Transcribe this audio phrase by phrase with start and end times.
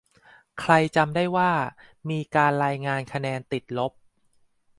[0.59, 1.51] ใครจำได้ว่า
[2.09, 3.91] มีการรายงานคะแนน "ติดลบ"